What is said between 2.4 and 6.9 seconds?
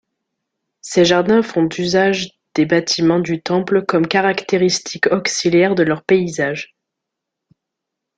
des bâtiments du temple comme caractéristiques auxiliaires de leurs paysages.